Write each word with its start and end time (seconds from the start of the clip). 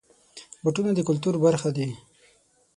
بوټونه 0.63 0.91
د 0.95 0.99
کلتور 1.09 1.35
برخه 1.45 1.69
دي. 1.77 1.87